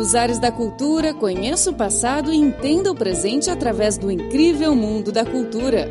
[0.00, 5.12] Nos ares da cultura, conheça o passado e entenda o presente através do incrível mundo
[5.12, 5.90] da cultura.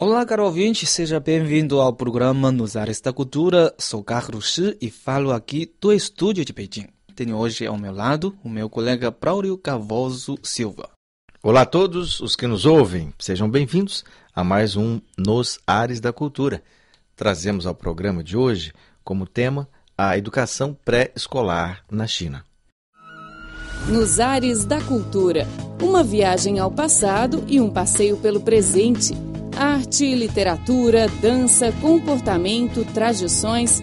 [0.00, 3.72] Olá, caro ouvinte, seja bem-vindo ao programa Nos Ares da Cultura.
[3.78, 6.88] Sou Carlos Shi e falo aqui do estúdio de Beijing.
[7.14, 10.90] Tenho hoje ao meu lado o meu colega Braulio Cavoso Silva.
[11.40, 14.04] Olá a todos os que nos ouvem, sejam bem-vindos
[14.34, 16.64] a mais um Nos Ares da Cultura.
[17.14, 18.72] Trazemos ao programa de hoje
[19.04, 22.44] como tema a educação pré-escolar na China.
[23.88, 25.46] Nos Ares da Cultura
[25.82, 29.12] uma viagem ao passado e um passeio pelo presente.
[29.56, 33.82] Arte, literatura, dança, comportamento, tradições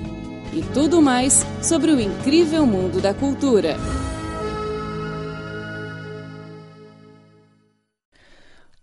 [0.54, 3.77] e tudo mais sobre o incrível mundo da cultura.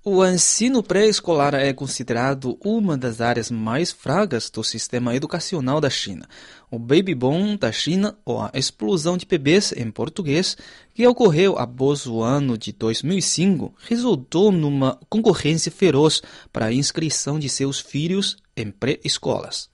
[0.05, 6.27] O ensino pré-escolar é considerado uma das áreas mais fracas do sistema educacional da China.
[6.71, 10.57] O baby boom da China, ou a explosão de bebês em português,
[10.95, 17.49] que ocorreu após o ano de 2005, resultou numa concorrência feroz para a inscrição de
[17.49, 19.69] seus filhos em pré-escolas.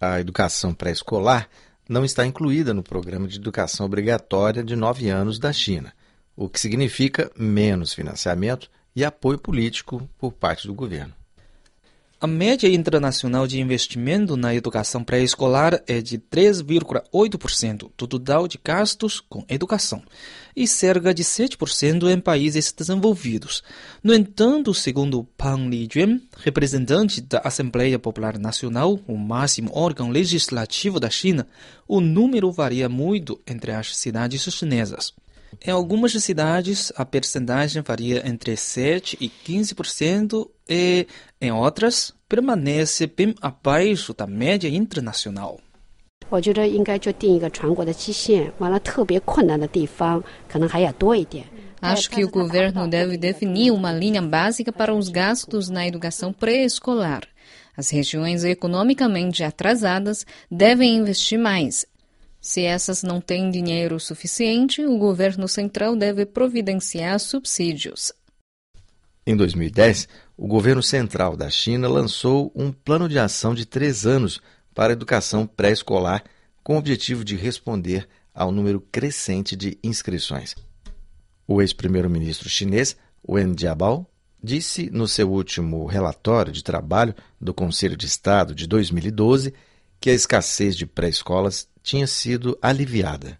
[0.00, 1.48] A educação pré-escolar
[1.88, 5.92] não está incluída no programa de educação obrigatória de nove anos da China,
[6.36, 8.68] o que significa menos financiamento
[9.00, 11.14] e apoio político por parte do governo.
[12.22, 19.20] A média internacional de investimento na educação pré-escolar é de 3,8% do total de gastos
[19.20, 20.02] com educação
[20.54, 23.62] e cerca de 7% em países desenvolvidos.
[24.02, 31.08] No entanto, segundo Pang Lijuan, representante da Assembleia Popular Nacional, o máximo órgão legislativo da
[31.08, 31.48] China,
[31.88, 35.14] o número varia muito entre as cidades chinesas.
[35.64, 41.06] Em algumas cidades, a percentagem varia entre 7% e 15%, e
[41.40, 45.58] em outras, permanece bem abaixo da média internacional.
[51.82, 57.22] Acho que o governo deve definir uma linha básica para os gastos na educação pré-escolar.
[57.76, 61.86] As regiões economicamente atrasadas devem investir mais
[62.40, 68.12] se essas não têm dinheiro suficiente, o governo central deve providenciar subsídios.
[69.26, 74.40] Em 2010, o governo central da China lançou um plano de ação de três anos
[74.74, 76.24] para a educação pré-escolar,
[76.62, 80.54] com o objetivo de responder ao número crescente de inscrições.
[81.46, 82.96] O ex-primeiro-ministro chinês,
[83.28, 84.06] Wen Jiabao,
[84.42, 89.52] disse no seu último relatório de trabalho do Conselho de Estado de 2012
[90.00, 93.39] que a escassez de pré-escolas tinha sido aliviada.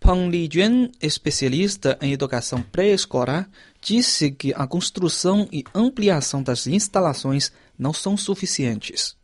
[0.00, 3.50] Pang Lijuan, especialista em educação pré-escolar,
[3.82, 9.14] disse que a construção e ampliação das instalações não são suficientes.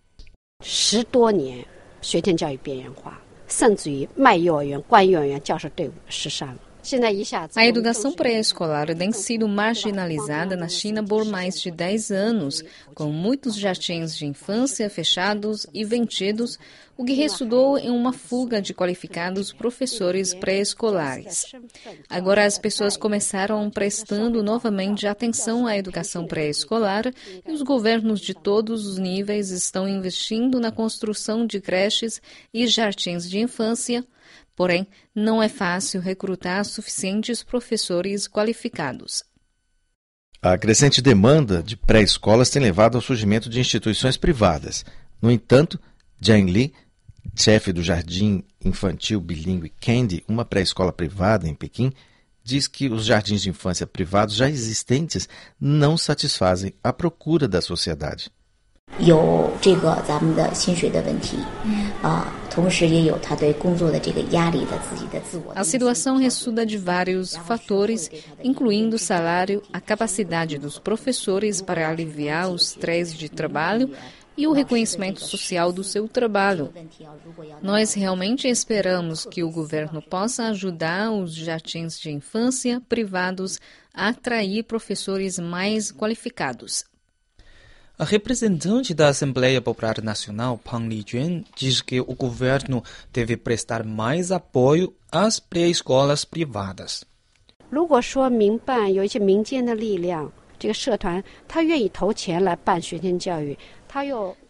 [0.63, 1.65] 十多年，
[2.03, 3.19] 学前教育边缘化，
[3.49, 6.61] 甚至于卖幼儿园、关幼儿园教师队伍失散了。
[7.56, 12.64] a educação pré-escolar tem sido marginalizada na China por mais de 10 anos,
[12.96, 16.58] com muitos jardins de infância fechados e vendidos,
[16.98, 21.46] o que resultou em uma fuga de qualificados professores pré-escolares.
[22.10, 27.12] Agora as pessoas começaram prestando novamente atenção à educação pré-escolar
[27.48, 32.22] e os governos de todos os níveis estão investindo na construção de creches
[32.54, 34.06] e jardins de infância
[34.55, 39.23] Porém, não é fácil recrutar suficientes professores qualificados.
[40.43, 44.85] A crescente demanda de pré-escolas tem levado ao surgimento de instituições privadas.
[45.21, 45.79] No entanto,
[46.21, 46.73] Jiang Li,
[47.35, 51.93] chefe do Jardim Infantil Bilingue Candy, uma pré-escola privada em Pequim,
[52.45, 55.29] diz que os jardins de infância privados já existentes
[55.61, 58.31] não satisfazem a procura da sociedade.
[59.01, 61.37] 有这个咱们的薪水的问题，
[62.03, 62.40] 啊，同
[65.56, 68.10] a situação resulta de vários fatores,
[68.44, 73.94] incluindo o salário, a capacidade dos professores para aliviar o estresse de trabalho
[74.36, 76.74] e o reconhecimento social do seu trabalho.
[77.62, 83.60] Nós realmente esperamos que o governo possa ajudar os jardins de infância privados
[83.94, 86.91] a atrair professores mais qualificados.
[88.01, 94.31] A representante da Assembleia Popular Nacional, Pang Lijuan, diz que o governo deve prestar mais
[94.31, 97.05] apoio às pré-escolas privadas.
[97.71, 100.31] 如果说民办有一些民间的力量，
[100.61, 103.57] 这个社团他愿意投钱来办学前教育，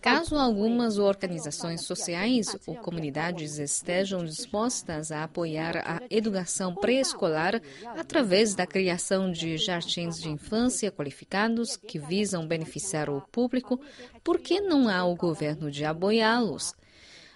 [0.01, 7.61] Caso algumas organizações sociais ou comunidades estejam dispostas a apoiar a educação pré-escolar
[7.97, 13.81] através da criação de jardins de infância qualificados que visam beneficiar o público,
[14.25, 16.75] por que não há o governo de apoiá-los?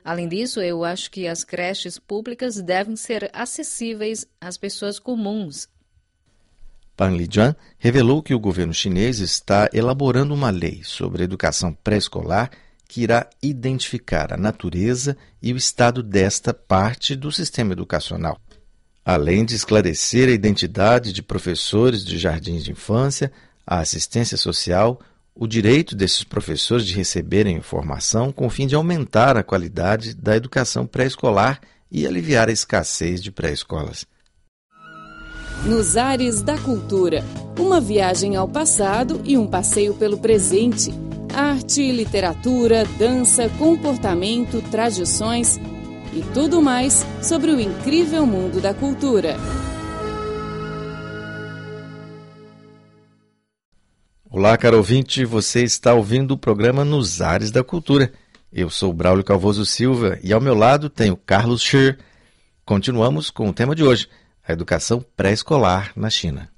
[0.03, 5.69] Além disso, eu acho que as creches públicas devem ser acessíveis às pessoas comuns.
[6.95, 12.50] Pan Lijian revelou que o governo chinês está elaborando uma lei sobre educação pré-escolar
[12.88, 18.39] que irá identificar a natureza e o estado desta parte do sistema educacional,
[19.03, 23.31] além de esclarecer a identidade de professores de jardins de infância,
[23.65, 25.00] a assistência social,
[25.33, 30.36] o direito desses professores de receberem informação com o fim de aumentar a qualidade da
[30.38, 31.59] educação pré-escolar
[31.92, 34.06] e aliviar a escassez de pré-escolas.
[35.66, 37.24] Nos Ares da Cultura
[37.58, 40.92] uma viagem ao passado e um passeio pelo presente.
[41.34, 45.58] Arte, literatura, dança, comportamento, tradições
[46.14, 49.38] e tudo mais sobre o incrível mundo da cultura.
[54.30, 58.14] Olá, caro ouvinte, você está ouvindo o programa Nos Ares da Cultura.
[58.52, 61.98] Eu sou Braulio Calvoso Silva e ao meu lado tenho Carlos Scher.
[62.66, 64.08] Continuamos com o tema de hoje,
[64.47, 66.50] a educação pré-escolar na China.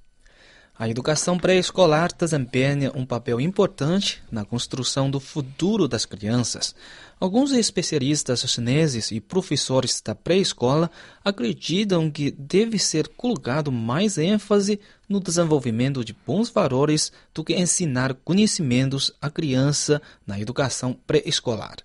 [0.79, 6.75] A educação pré-escolar desempenha um papel importante na construção do futuro das crianças.
[7.19, 10.91] Alguns especialistas chineses e professores da pré-escola
[11.25, 14.79] acreditam que deve ser colocado mais ênfase
[15.09, 21.77] no desenvolvimento de bons valores do que ensinar conhecimentos à criança na educação pré-escolar.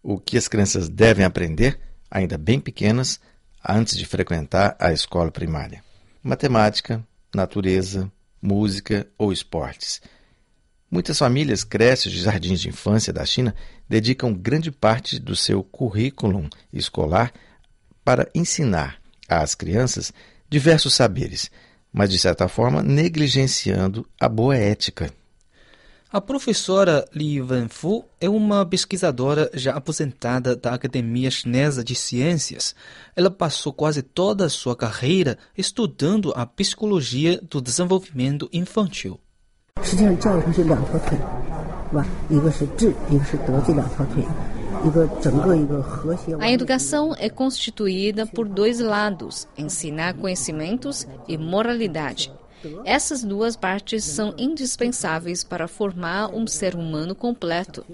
[0.00, 1.76] O que as crianças devem aprender,
[2.08, 3.18] ainda bem pequenas,
[3.66, 5.82] antes de frequentar a escola primária?
[6.22, 7.02] Matemática,
[7.34, 8.10] natureza,
[8.40, 10.00] música ou esportes.
[10.90, 13.54] Muitas famílias creches de jardins de infância da China
[13.88, 17.32] dedicam grande parte do seu currículo escolar
[18.04, 20.12] para ensinar às crianças
[20.50, 21.50] diversos saberes,
[21.92, 25.10] mas de certa forma negligenciando a boa ética.
[26.12, 32.74] A professora Li Wenfu é uma pesquisadora já aposentada da Academia Chinesa de Ciências.
[33.16, 39.18] Ela passou quase toda a sua carreira estudando a psicologia do desenvolvimento infantil.
[46.38, 52.30] A educação é constituída por dois lados: ensinar conhecimentos e moralidade.
[52.84, 57.84] Essas duas partes são indispensáveis para formar um ser humano completo.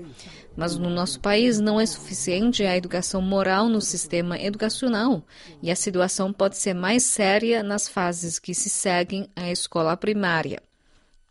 [0.56, 5.22] Mas no nosso país não é suficiente a educação moral no sistema educacional,
[5.62, 10.60] e a situação pode ser mais séria nas fases que se seguem à escola primária.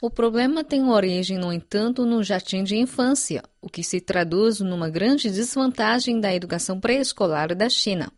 [0.02, 4.90] O problema tem origem, no entanto, no jardim de infância, o que se traduz numa
[4.90, 8.12] grande desvantagem da educação pré-escolar da China.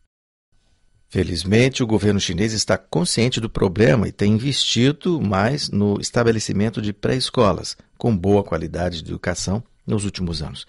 [1.09, 6.93] Felizmente, o governo chinês está consciente do problema e tem investido mais no estabelecimento de
[6.93, 10.67] pré-escolas com boa qualidade de educação nos últimos anos.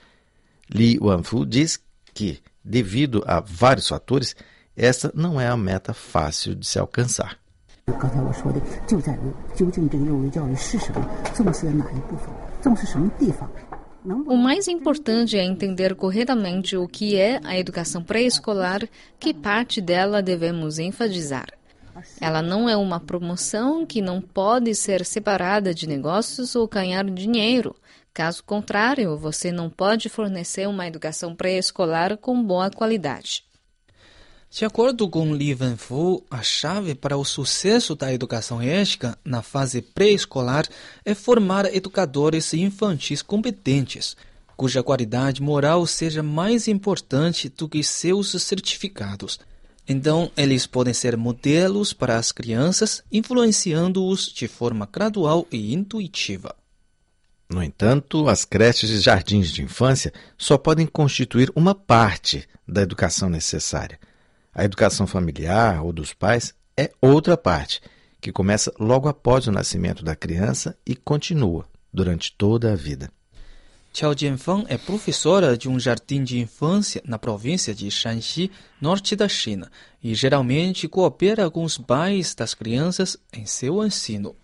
[0.73, 1.79] Li Wanfu diz
[2.15, 4.35] que, devido a vários fatores,
[4.75, 7.37] essa não é a meta fácil de se alcançar.
[14.05, 18.89] O mais importante é entender corretamente o que é a educação pré-escolar,
[19.19, 21.49] que parte dela devemos enfatizar.
[22.19, 27.77] Ela não é uma promoção que não pode ser separada de negócios ou ganhar dinheiro.
[28.15, 33.45] Caso contrário, você não pode fornecer uma educação pré-escolar com boa qualidade.
[34.53, 39.81] De acordo com Li Wenfu, a chave para o sucesso da educação ética na fase
[39.81, 40.67] pré-escolar
[41.05, 44.17] é formar educadores infantis competentes,
[44.57, 49.39] cuja qualidade moral seja mais importante do que seus certificados.
[49.89, 56.57] Então, eles podem ser modelos para as crianças, influenciando-os de forma gradual e intuitiva.
[57.49, 63.31] No entanto, as creches e jardins de infância só podem constituir uma parte da educação
[63.31, 63.99] necessária.
[64.53, 67.81] A educação familiar ou dos pais é outra parte,
[68.21, 73.11] que começa logo após o nascimento da criança e continua durante toda a vida.
[73.93, 79.29] Qiao Jianfeng é professora de um jardim de infância na província de Shanxi, norte da
[79.29, 79.71] China,
[80.03, 84.37] e geralmente coopera com os pais das crianças em seu ensino.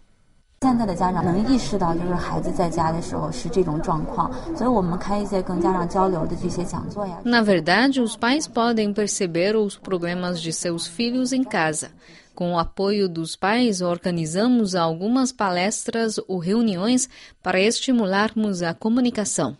[7.24, 11.90] Na verdade, os pais podem perceber os problemas de seus filhos em casa.
[12.34, 17.08] Com o apoio dos pais, organizamos algumas palestras ou reuniões
[17.42, 19.56] para estimularmos a comunicação.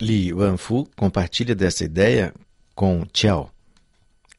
[0.00, 2.34] Li Wanfu compartilha dessa ideia
[2.74, 3.50] com Qiao.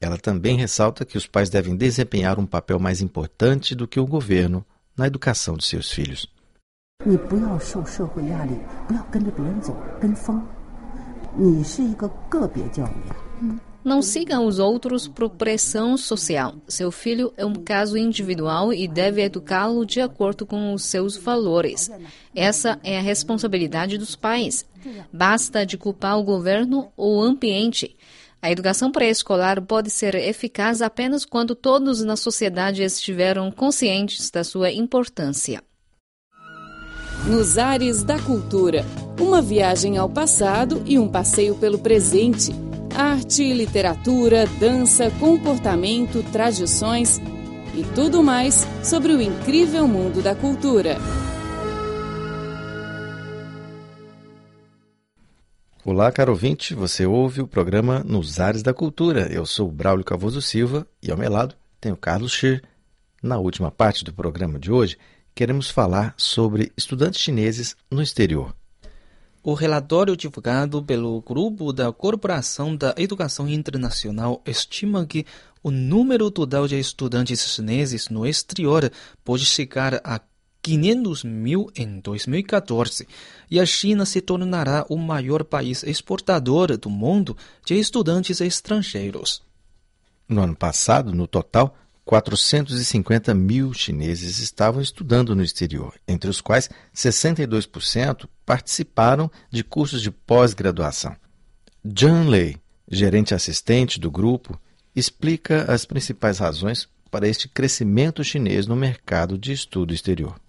[0.01, 4.07] Ela também ressalta que os pais devem desempenhar um papel mais importante do que o
[4.07, 4.65] governo
[4.97, 6.27] na educação de seus filhos.
[13.83, 16.53] Não sigam os outros por pressão social.
[16.67, 21.89] Seu filho é um caso individual e deve educá-lo de acordo com os seus valores.
[22.35, 24.63] Essa é a responsabilidade dos pais.
[25.11, 27.95] Basta de culpar o governo ou o ambiente.
[28.41, 34.71] A educação pré-escolar pode ser eficaz apenas quando todos na sociedade estiveram conscientes da sua
[34.71, 35.63] importância.
[37.27, 38.83] Nos Ares da Cultura
[39.21, 42.51] uma viagem ao passado e um passeio pelo presente.
[42.95, 47.19] Arte, literatura, dança, comportamento, tradições
[47.75, 50.97] e tudo mais sobre o incrível mundo da cultura.
[55.83, 59.27] Olá, caro ouvinte, você ouve o programa Nos Ares da Cultura.
[59.33, 62.61] Eu sou o Braulio Cavoso Silva e ao meu lado tenho Carlos Scher.
[63.21, 64.95] Na última parte do programa de hoje,
[65.33, 68.53] queremos falar sobre estudantes chineses no exterior.
[69.41, 75.25] O relatório divulgado pelo Grupo da Corporação da Educação Internacional estima que
[75.63, 78.91] o número total de estudantes chineses no exterior
[79.23, 80.19] pode chegar a
[80.61, 83.07] 500 mil em 2014
[83.49, 89.41] e a China se tornará o maior país exportador do mundo de estudantes estrangeiros.
[90.27, 91.75] No ano passado, no total,
[92.05, 100.11] 450 mil chineses estavam estudando no exterior, entre os quais 62% participaram de cursos de
[100.11, 101.15] pós-graduação.
[101.83, 102.57] John Lei,
[102.89, 104.59] gerente assistente do grupo,
[104.95, 110.39] explica as principais razões para este crescimento chinês no mercado de estudo exterior.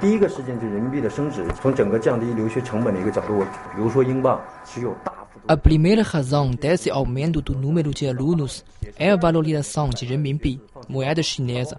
[0.00, 3.40] 第一个事件就是人民币的升值，从整个降低留学成本的一个角度，
[3.74, 5.46] 比如说英镑只有大幅度。
[5.46, 8.64] A primeira razão desse aumento do número de alunos
[8.96, 11.78] é a valorização de renminbi, moeda chinesa.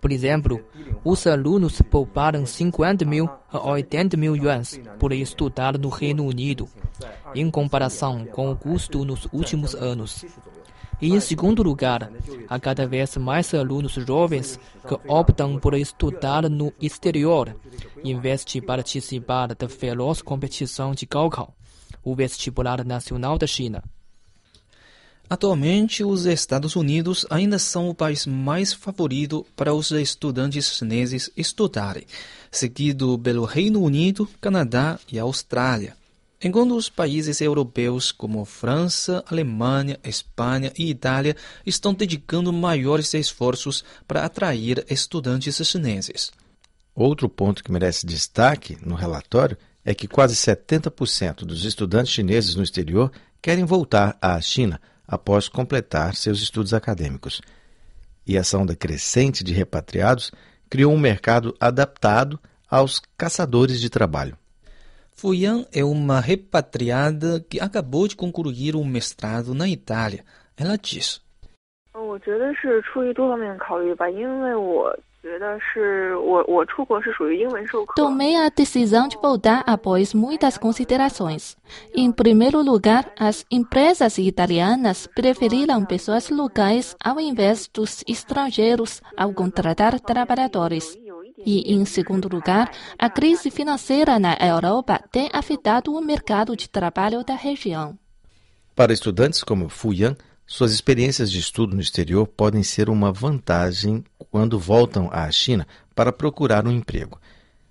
[0.00, 0.60] Por exemplo,
[1.02, 6.68] os alunos pouparam 50 mil a 80 mil yuans por estudar no Reino Unido,
[7.34, 10.24] em comparação com o custo nos últimos anos.
[11.01, 12.11] E, em segundo lugar,
[12.47, 17.55] há cada vez mais alunos jovens que optam por estudar no exterior,
[18.03, 21.55] em vez de participar da feroz competição de Gaokao,
[22.03, 23.83] o vestibular nacional da China.
[25.27, 32.05] Atualmente, os Estados Unidos ainda são o país mais favorito para os estudantes chineses estudarem,
[32.51, 35.95] seguido pelo Reino Unido, Canadá e Austrália.
[36.43, 44.25] Enquanto os países europeus como França, Alemanha, Espanha e Itália estão dedicando maiores esforços para
[44.25, 46.31] atrair estudantes chineses.
[46.95, 49.55] Outro ponto que merece destaque no relatório
[49.85, 56.15] é que quase 70% dos estudantes chineses no exterior querem voltar à China após completar
[56.15, 57.39] seus estudos acadêmicos.
[58.25, 60.31] E essa onda crescente de repatriados
[60.69, 64.37] criou um mercado adaptado aos caçadores de trabalho.
[65.21, 70.25] Fuyan é uma repatriada que acabou de concluir um mestrado na Itália.
[70.57, 71.21] Ela diz:
[77.95, 81.55] Tomei a decisão de voltar após muitas considerações.
[81.93, 89.99] Em primeiro lugar, as empresas italianas preferiram pessoas locais ao invés dos estrangeiros ao contratar
[89.99, 90.97] trabalhadores.
[91.45, 97.23] E, em segundo lugar, a crise financeira na Europa tem afetado o mercado de trabalho
[97.23, 97.97] da região.
[98.75, 104.59] Para estudantes como Fuyan, suas experiências de estudo no exterior podem ser uma vantagem quando
[104.59, 107.19] voltam à China para procurar um emprego.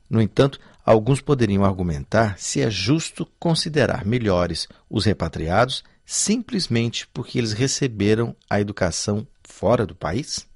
[0.09, 7.53] No entanto, alguns poderiam argumentar se é justo considerar melhores os repatriados simplesmente porque eles
[7.53, 10.50] receberam a educação fora do país?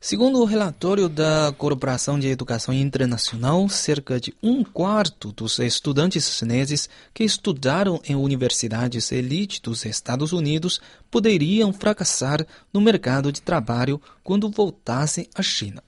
[0.00, 6.88] Segundo o relatório da Corporação de Educação Internacional, cerca de um quarto dos estudantes chineses
[7.12, 14.48] que estudaram em universidades elite dos Estados Unidos poderiam fracassar no mercado de trabalho quando
[14.48, 15.82] voltassem à China.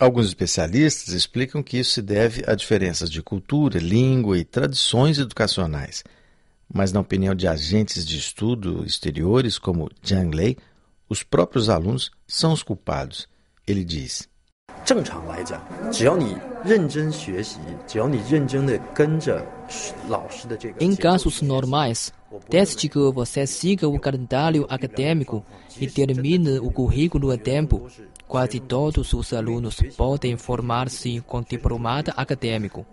[0.00, 6.02] Alguns especialistas explicam que isso se deve a diferenças de cultura, língua e tradições educacionais.
[6.72, 10.56] Mas, na opinião de agentes de estudo exteriores como Jiang Lei,
[11.10, 13.33] os próprios alunos são os culpados.
[13.65, 14.23] Ele diz:
[14.85, 19.45] 正常来讲，只要你认真学习，只要你认真的跟着
[20.07, 20.79] 老师的这个。
[20.79, 22.09] Em casos normais,
[22.49, 25.43] desde que você siga o calendário acadêmico
[25.79, 27.87] e termine o currículo a tempo,
[28.27, 32.85] quase todos os alunos podem formar-se com diplomata acadêmico.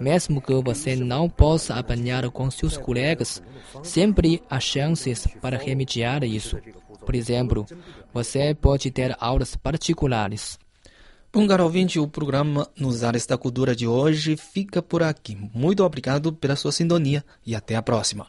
[0.00, 3.42] Mesmo que você não possa apanhar com seus colegas,
[3.82, 6.58] sempre há chances para remediar isso.
[7.09, 7.65] Por exemplo,
[8.13, 10.59] você pode ter aulas particulares.
[11.33, 15.35] Bom, caro ouvinte, o programa Nos Ares da Cultura de hoje fica por aqui.
[15.51, 18.27] Muito obrigado pela sua sintonia e até a próxima.